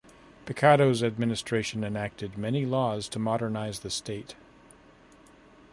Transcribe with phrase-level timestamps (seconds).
[0.47, 4.33] Picado's Administration enacted many laws to modernize the State.